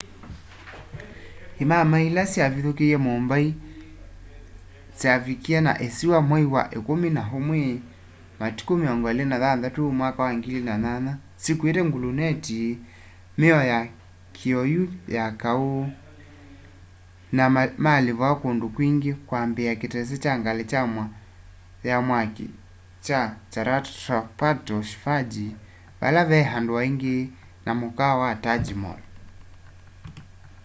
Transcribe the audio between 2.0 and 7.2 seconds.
ila syavithukie mumbai kyavikie na isiwa mwai wa ikumi